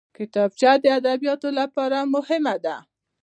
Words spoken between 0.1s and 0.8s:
کتابچه